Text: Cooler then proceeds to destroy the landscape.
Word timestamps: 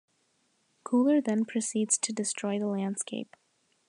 Cooler 0.83 1.21
then 1.21 1.45
proceeds 1.45 1.95
to 1.99 2.11
destroy 2.11 2.57
the 2.57 2.65
landscape. 2.65 3.35